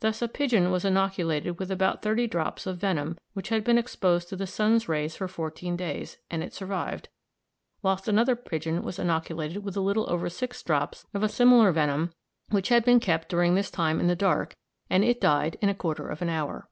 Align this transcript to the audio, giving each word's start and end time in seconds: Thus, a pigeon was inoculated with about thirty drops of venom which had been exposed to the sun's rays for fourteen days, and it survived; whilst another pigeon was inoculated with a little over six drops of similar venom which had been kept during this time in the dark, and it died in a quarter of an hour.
Thus, 0.00 0.20
a 0.20 0.28
pigeon 0.28 0.70
was 0.70 0.84
inoculated 0.84 1.58
with 1.58 1.70
about 1.70 2.02
thirty 2.02 2.26
drops 2.26 2.66
of 2.66 2.76
venom 2.76 3.16
which 3.32 3.48
had 3.48 3.64
been 3.64 3.78
exposed 3.78 4.28
to 4.28 4.36
the 4.36 4.46
sun's 4.46 4.86
rays 4.86 5.16
for 5.16 5.26
fourteen 5.28 5.78
days, 5.78 6.18
and 6.30 6.42
it 6.42 6.52
survived; 6.52 7.08
whilst 7.80 8.06
another 8.06 8.36
pigeon 8.36 8.82
was 8.82 8.98
inoculated 8.98 9.64
with 9.64 9.74
a 9.74 9.80
little 9.80 10.04
over 10.12 10.28
six 10.28 10.62
drops 10.62 11.06
of 11.14 11.30
similar 11.30 11.72
venom 11.72 12.12
which 12.50 12.68
had 12.68 12.84
been 12.84 13.00
kept 13.00 13.30
during 13.30 13.54
this 13.54 13.70
time 13.70 13.98
in 13.98 14.08
the 14.08 14.14
dark, 14.14 14.54
and 14.90 15.04
it 15.04 15.22
died 15.22 15.56
in 15.62 15.70
a 15.70 15.74
quarter 15.74 16.06
of 16.08 16.20
an 16.20 16.28
hour. 16.28 16.68